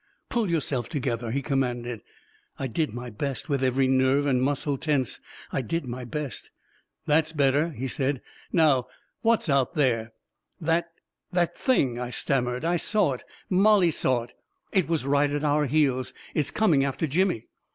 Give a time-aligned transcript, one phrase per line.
[0.31, 2.01] "Pull yourself together!" he commanded.
[2.57, 5.19] I did my best— with every nerve and muscle tense,
[5.51, 6.49] I did my best."
[7.05, 8.19] That's better 1" he said."
[8.51, 8.87] Now—
[9.21, 10.13] what's out there?""
[10.69, 10.89] That—
[11.33, 13.23] that thing 1" I stammered." I saw it—
[13.61, 14.33] Mollie saw it!
[14.71, 17.45] It was right at our heels I It's coming after Jimmy!